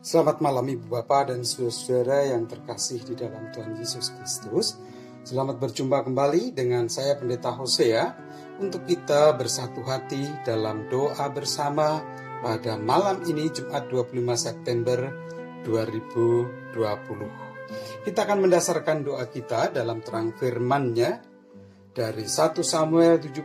[0.00, 4.80] Selamat malam Ibu Bapak dan saudara-saudara yang terkasih di dalam Tuhan Yesus Kristus.
[5.28, 8.16] Selamat berjumpa kembali dengan saya Pendeta Hosea
[8.64, 12.00] untuk kita bersatu hati dalam doa bersama
[12.40, 15.12] pada malam ini Jumat 25 September
[15.68, 16.72] 2020.
[18.00, 21.20] Kita akan mendasarkan doa kita dalam terang firman-Nya
[21.92, 23.44] dari 1 Samuel 17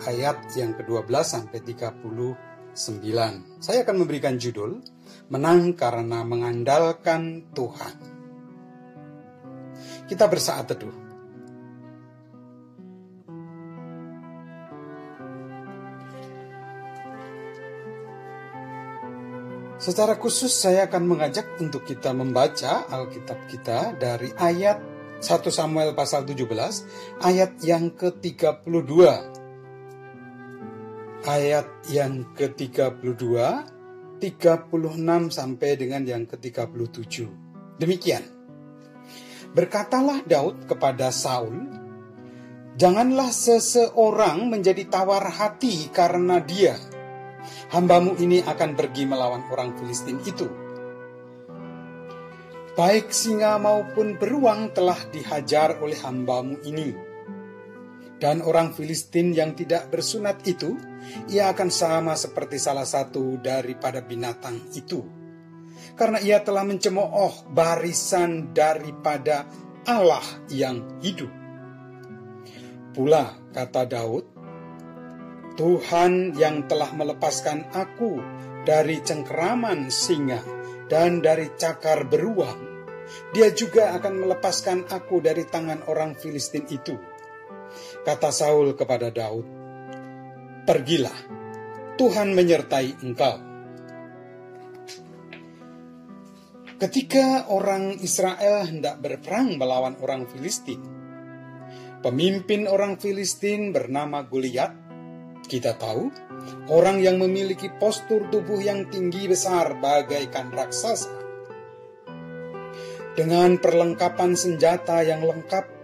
[0.00, 1.60] ayat yang ke-12 sampai
[2.78, 3.58] 39.
[3.58, 4.78] Saya akan memberikan judul
[5.34, 7.94] menang karena mengandalkan Tuhan.
[10.06, 11.08] Kita bersaat teduh.
[19.78, 24.78] Secara khusus saya akan mengajak untuk kita membaca Alkitab kita dari ayat
[25.18, 26.46] 1 Samuel pasal 17
[27.22, 29.37] ayat yang ke-32.
[31.26, 33.26] Ayat yang ke-32
[34.22, 37.26] 36 sampai dengan yang ke-37.
[37.82, 38.22] Demikian.
[39.50, 41.66] Berkatalah Daud kepada Saul,
[42.78, 46.78] Janganlah seseorang menjadi tawar hati karena dia.
[47.74, 50.46] Hambamu ini akan pergi melawan orang Filistin itu.
[52.78, 57.07] Baik singa maupun beruang telah dihajar oleh hambamu ini
[58.18, 60.74] dan orang Filistin yang tidak bersunat itu,
[61.30, 65.06] ia akan sama seperti salah satu daripada binatang itu.
[65.94, 69.46] Karena ia telah mencemooh barisan daripada
[69.86, 71.30] Allah yang hidup.
[72.90, 74.26] Pula kata Daud,
[75.54, 78.18] Tuhan yang telah melepaskan aku
[78.66, 80.42] dari cengkeraman singa
[80.90, 82.58] dan dari cakar beruang,
[83.30, 86.98] dia juga akan melepaskan aku dari tangan orang Filistin itu
[88.04, 89.46] Kata Saul kepada Daud,
[90.64, 91.18] "Pergilah,
[92.00, 93.36] Tuhan menyertai engkau."
[96.78, 100.78] Ketika orang Israel hendak berperang melawan orang Filistin,
[102.06, 104.70] pemimpin orang Filistin bernama Goliat,
[105.48, 106.06] kita tahu,
[106.70, 111.10] orang yang memiliki postur tubuh yang tinggi besar bagaikan raksasa.
[113.18, 115.77] Dengan perlengkapan senjata yang lengkap,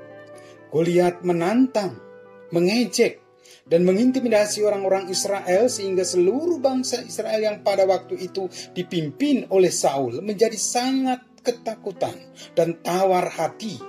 [0.75, 2.03] Goliat menantang
[2.51, 3.23] mengejek,
[3.65, 10.21] dan mengintimidasi orang-orang Israel sehingga seluruh bangsa Israel yang pada waktu itu dipimpin oleh Saul
[10.21, 12.17] menjadi sangat ketakutan
[12.53, 13.81] dan tawar hati.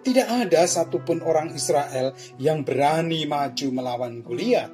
[0.00, 4.72] Tidak ada satupun orang Israel yang berani maju melawan Goliat.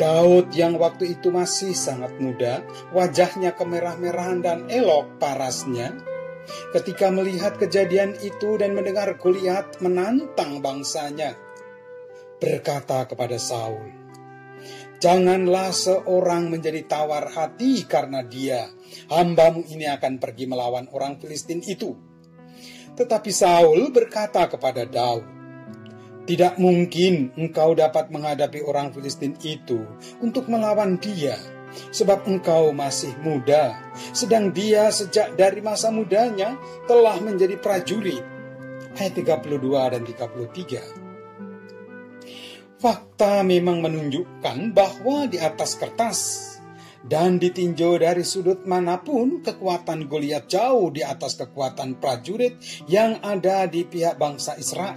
[0.00, 2.64] Daud yang waktu itu masih sangat muda,
[2.96, 5.92] wajahnya kemerah-merahan dan elok parasnya,
[6.74, 11.36] ketika melihat kejadian itu dan mendengar Goliat menantang bangsanya
[12.40, 14.00] berkata kepada Saul,
[15.00, 18.68] Janganlah seorang menjadi tawar hati karena dia,
[19.08, 21.96] hambamu ini akan pergi melawan orang Filistin itu.
[23.00, 25.24] Tetapi Saul berkata kepada Daud,
[26.28, 29.80] Tidak mungkin engkau dapat menghadapi orang Filistin itu
[30.20, 31.36] untuk melawan dia,
[31.90, 33.78] sebab engkau masih muda,
[34.12, 36.58] sedang dia sejak dari masa mudanya
[36.90, 38.22] telah menjadi prajurit.
[38.98, 41.00] Ayat 32 dan 33.
[42.80, 46.50] Fakta memang menunjukkan bahwa di atas kertas
[47.04, 52.56] dan ditinjau dari sudut mana pun kekuatan Goliat jauh di atas kekuatan prajurit
[52.88, 54.96] yang ada di pihak bangsa Israel.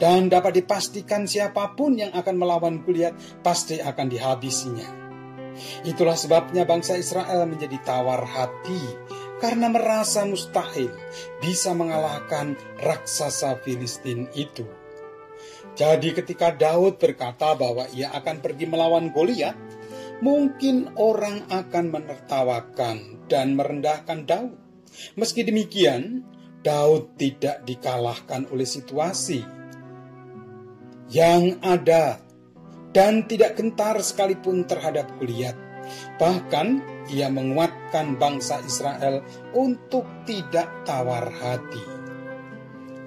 [0.00, 4.99] Dan dapat dipastikan siapa pun yang akan melawan Goliat pasti akan dihabisinya.
[5.84, 8.80] Itulah sebabnya bangsa Israel menjadi tawar hati
[9.40, 10.92] karena merasa mustahil
[11.40, 14.68] bisa mengalahkan raksasa Filistin itu.
[15.74, 19.56] Jadi ketika Daud berkata bahwa ia akan pergi melawan Goliat,
[20.20, 22.96] mungkin orang akan menertawakan
[23.32, 24.56] dan merendahkan Daud.
[25.16, 26.26] Meski demikian,
[26.60, 29.40] Daud tidak dikalahkan oleh situasi
[31.10, 32.20] yang ada
[32.90, 35.54] dan tidak gentar sekalipun terhadap Goliat.
[36.18, 36.66] Bahkan
[37.10, 39.24] ia menguatkan bangsa Israel
[39.56, 41.82] untuk tidak tawar hati.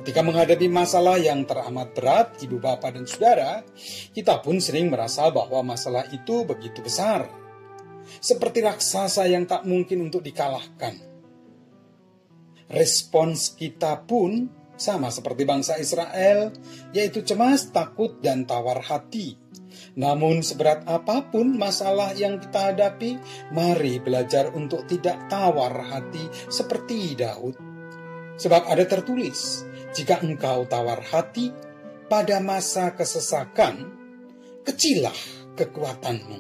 [0.04, 3.64] Ketika menghadapi masalah yang teramat berat, ibu bapak dan saudara,
[4.12, 7.24] kita pun sering merasa bahwa masalah itu begitu besar.
[8.20, 11.00] Seperti raksasa yang tak mungkin untuk dikalahkan.
[12.68, 16.52] Respons kita pun sama seperti bangsa Israel,
[16.92, 19.43] yaitu cemas, takut, dan tawar hati.
[20.00, 23.20] Namun seberat apa pun masalah yang kita hadapi,
[23.52, 27.56] mari belajar untuk tidak tawar hati seperti Daud.
[28.40, 29.64] Sebab ada tertulis,
[29.94, 31.54] jika engkau tawar hati
[32.10, 33.94] pada masa kesesakan,
[34.66, 35.20] kecilah
[35.54, 36.40] kekuatanmu.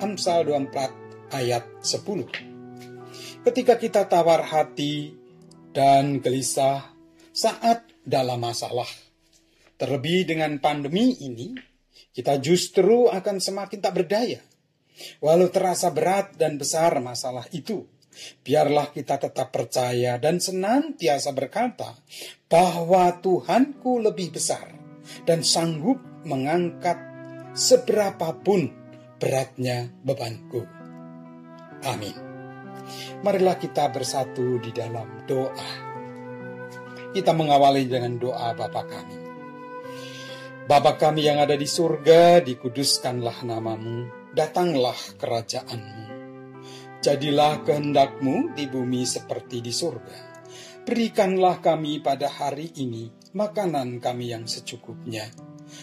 [0.00, 2.50] Amsal 24 ayat 10.
[3.40, 5.16] ketika kita tawar hati
[5.72, 6.92] dan gelisah
[7.32, 8.88] saat dalam masalah.
[9.80, 11.56] Terlebih dengan pandemi ini,
[12.10, 14.40] kita justru akan semakin tak berdaya.
[15.24, 17.88] Walau terasa berat dan besar masalah itu,
[18.44, 21.96] biarlah kita tetap percaya dan senantiasa berkata
[22.50, 24.76] bahwa Tuhanku lebih besar
[25.24, 25.96] dan sanggup
[26.28, 27.00] mengangkat
[27.56, 28.70] seberapapun
[29.16, 30.64] beratnya bebanku.
[31.88, 32.16] Amin.
[33.20, 35.70] Marilah kita bersatu di dalam doa.
[37.10, 39.19] Kita mengawali dengan doa Bapa kami.
[40.70, 46.04] Bapa kami yang ada di surga, dikuduskanlah namamu, datanglah kerajaanmu.
[47.02, 50.46] Jadilah kehendakmu di bumi seperti di surga.
[50.86, 55.26] Berikanlah kami pada hari ini makanan kami yang secukupnya.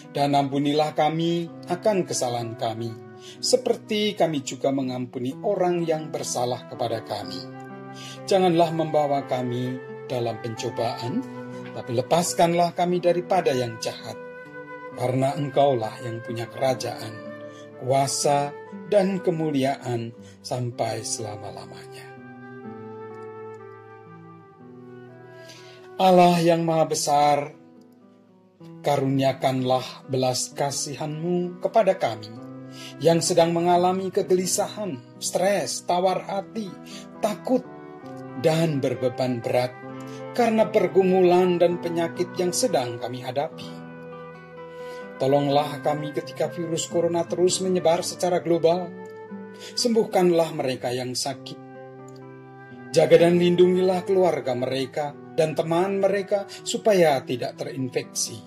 [0.08, 2.88] Dan ampunilah kami akan kesalahan kami,
[3.44, 7.44] seperti kami juga mengampuni orang yang bersalah kepada kami.
[8.24, 9.76] Janganlah membawa kami
[10.08, 11.20] dalam pencobaan,
[11.76, 14.27] tapi lepaskanlah kami daripada yang jahat.
[14.98, 17.14] Karena engkaulah yang punya kerajaan,
[17.78, 18.50] kuasa,
[18.90, 20.10] dan kemuliaan
[20.42, 22.06] sampai selama-lamanya.
[25.98, 27.38] Allah yang Maha Besar,
[28.82, 32.30] karuniakanlah belas kasihanmu kepada kami
[33.02, 36.70] yang sedang mengalami kegelisahan, stres, tawar hati,
[37.18, 37.66] takut,
[38.38, 39.74] dan berbeban berat
[40.38, 43.77] karena pergumulan dan penyakit yang sedang kami hadapi.
[45.18, 48.86] Tolonglah kami ketika virus corona terus menyebar secara global.
[49.58, 51.58] Sembuhkanlah mereka yang sakit.
[52.94, 58.38] Jaga dan lindungilah keluarga mereka dan teman mereka supaya tidak terinfeksi.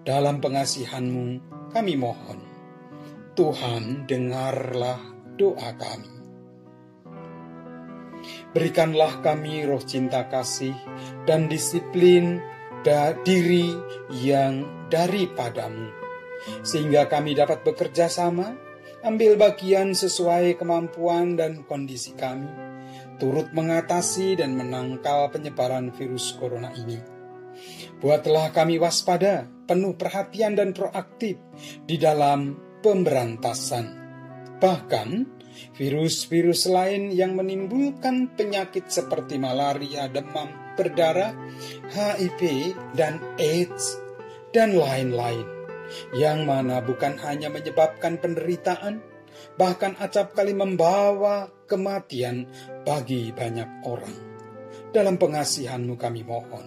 [0.00, 1.26] Dalam pengasihanmu
[1.72, 2.40] kami mohon.
[3.36, 5.00] Tuhan dengarlah
[5.36, 6.14] doa kami.
[8.56, 10.72] Berikanlah kami roh cinta kasih
[11.28, 12.40] dan disiplin
[12.84, 13.72] da diri
[14.12, 15.88] yang daripadamu.
[16.60, 18.52] Sehingga kami dapat bekerja sama,
[19.00, 22.46] ambil bagian sesuai kemampuan dan kondisi kami,
[23.16, 27.00] turut mengatasi dan menangkal penyebaran virus corona ini.
[28.04, 31.40] Buatlah kami waspada, penuh perhatian dan proaktif
[31.88, 32.52] di dalam
[32.84, 34.04] pemberantasan.
[34.60, 35.08] Bahkan
[35.74, 41.34] Virus-virus lain yang menimbulkan penyakit seperti malaria, demam berdarah,
[41.94, 43.98] HIV, dan AIDS,
[44.50, 45.46] dan lain-lain,
[46.14, 49.02] yang mana bukan hanya menyebabkan penderitaan,
[49.54, 52.46] bahkan acap kali membawa kematian
[52.82, 54.16] bagi banyak orang.
[54.94, 56.66] Dalam pengasihanmu kami mohon.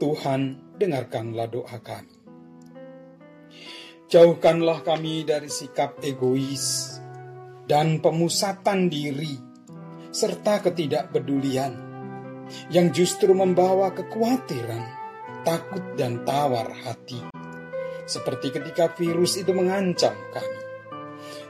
[0.00, 2.16] Tuhan, dengarkanlah doa kami.
[4.10, 6.98] Jauhkanlah kami dari sikap egois,
[7.70, 9.38] dan pemusatan diri,
[10.10, 11.70] serta ketidakpedulian
[12.74, 14.82] yang justru membawa kekhawatiran,
[15.46, 17.22] takut, dan tawar hati.
[18.10, 20.60] Seperti ketika virus itu mengancam kami.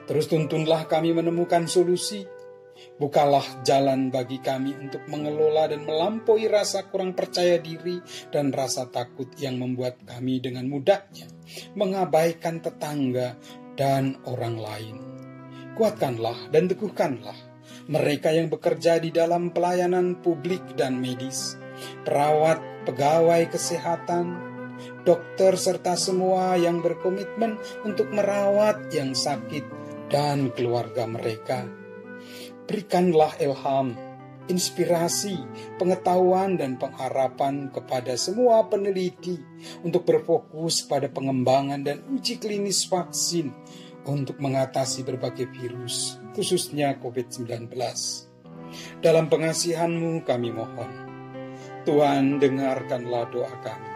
[0.05, 2.28] Terus tuntunlah kami menemukan solusi.
[3.00, 7.96] Bukalah jalan bagi kami untuk mengelola dan melampaui rasa kurang percaya diri
[8.28, 11.28] dan rasa takut yang membuat kami dengan mudahnya
[11.76, 13.37] mengabaikan tetangga
[13.76, 15.19] dan orang lain
[15.76, 17.50] kuatkanlah dan teguhkanlah
[17.90, 21.58] mereka yang bekerja di dalam pelayanan publik dan medis,
[22.06, 24.39] perawat, pegawai kesehatan,
[25.03, 29.67] dokter, serta semua yang berkomitmen untuk merawat yang sakit
[30.06, 31.67] dan keluarga mereka.
[32.70, 33.98] Berikanlah ilham,
[34.46, 35.34] inspirasi,
[35.74, 39.39] pengetahuan, dan pengharapan kepada semua peneliti
[39.82, 43.50] untuk berfokus pada pengembangan dan uji klinis vaksin
[44.09, 47.69] untuk mengatasi berbagai virus, khususnya COVID-19.
[49.03, 50.93] Dalam pengasihanmu kami mohon,
[51.85, 53.93] Tuhan dengarkanlah doa kami.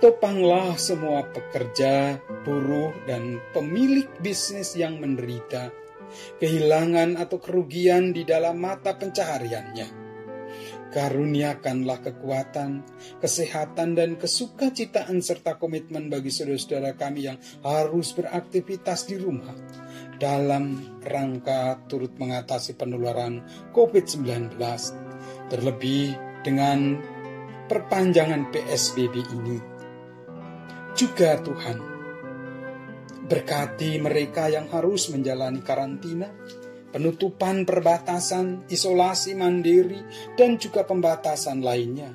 [0.00, 2.16] Topanglah semua pekerja,
[2.48, 5.68] buruh, dan pemilik bisnis yang menderita,
[6.40, 9.99] kehilangan atau kerugian di dalam mata pencahariannya
[10.90, 12.82] Karuniakanlah kekuatan,
[13.22, 19.54] kesehatan, dan kesukacitaan serta komitmen bagi saudara-saudara kami yang harus beraktivitas di rumah
[20.18, 24.58] dalam rangka turut mengatasi penularan COVID-19,
[25.46, 26.98] terlebih dengan
[27.70, 29.58] perpanjangan PSBB ini.
[30.98, 31.78] Juga Tuhan,
[33.30, 36.34] berkati mereka yang harus menjalani karantina,
[36.90, 40.02] penutupan perbatasan, isolasi mandiri,
[40.34, 42.14] dan juga pembatasan lainnya.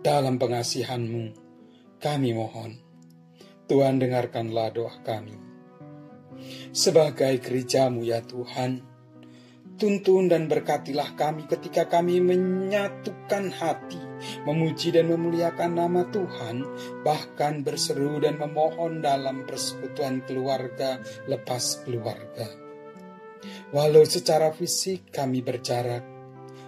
[0.00, 1.24] Dalam pengasihanmu,
[2.00, 2.80] kami mohon,
[3.68, 5.36] Tuhan dengarkanlah doa kami.
[6.72, 8.90] Sebagai gerejamu ya Tuhan,
[9.80, 13.96] Tuntun dan berkatilah kami ketika kami menyatukan hati,
[14.44, 16.68] memuji dan memuliakan nama Tuhan,
[17.00, 22.69] bahkan berseru dan memohon dalam persekutuan keluarga lepas keluarga.
[23.72, 26.04] Walau secara fisik kami berjarak,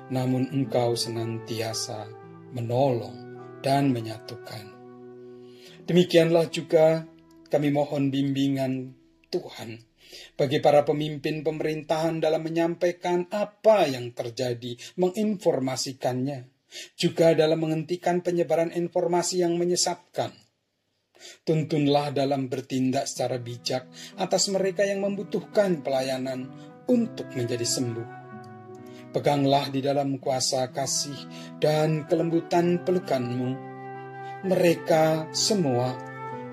[0.09, 2.09] namun Engkau senantiasa
[2.53, 3.17] menolong
[3.61, 4.73] dan menyatukan.
[5.89, 7.05] Demikianlah juga
[7.51, 8.95] kami mohon bimbingan
[9.29, 9.93] Tuhan
[10.37, 16.49] bagi para pemimpin pemerintahan dalam menyampaikan apa yang terjadi, menginformasikannya,
[16.97, 20.42] juga dalam menghentikan penyebaran informasi yang menyesatkan.
[21.43, 23.87] Tuntunlah dalam bertindak secara bijak
[24.19, 26.51] atas mereka yang membutuhkan pelayanan
[26.91, 28.09] untuk menjadi sembuh.
[29.13, 31.19] Peganglah di dalam kuasa kasih
[31.61, 33.51] dan kelembutan pelukanmu
[34.49, 35.95] mereka semua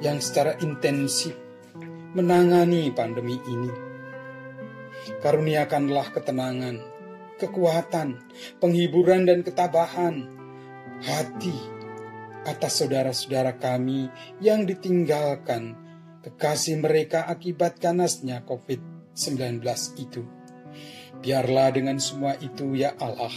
[0.03, 1.33] yang secara intensif
[2.13, 3.71] menangani pandemi ini.
[5.23, 6.77] Karuniakanlah ketenangan,
[7.39, 8.19] kekuatan,
[8.59, 10.27] penghiburan dan ketabahan
[10.99, 11.78] hati
[12.49, 14.09] atas saudara-saudara kami
[14.41, 15.77] yang ditinggalkan
[16.25, 19.61] kekasih mereka akibat ganasnya COVID-19
[20.01, 20.25] itu.
[21.19, 23.31] Biarlah dengan semua itu ya Allah,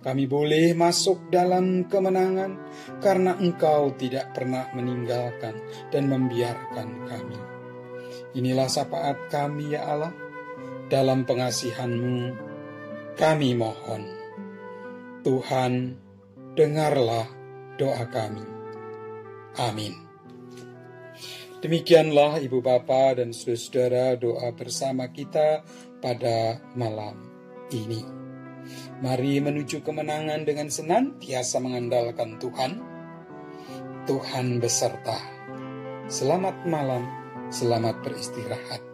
[0.00, 2.56] kami boleh masuk dalam kemenangan
[3.02, 5.58] karena Engkau tidak pernah meninggalkan
[5.90, 7.38] dan membiarkan kami.
[8.38, 10.14] Inilah sapaat kami ya Allah,
[10.86, 12.46] dalam pengasihanmu
[13.18, 14.02] kami mohon.
[15.26, 15.98] Tuhan,
[16.54, 17.37] dengarlah
[17.78, 18.44] doa kami.
[19.62, 19.94] Amin.
[21.58, 25.62] Demikianlah Ibu Bapa dan Saudara doa bersama kita
[25.98, 27.18] pada malam
[27.74, 28.02] ini.
[29.02, 32.72] Mari menuju kemenangan dengan senantiasa mengandalkan Tuhan.
[34.06, 35.18] Tuhan beserta.
[36.08, 37.18] Selamat malam
[37.48, 38.87] Selamat beristirahat.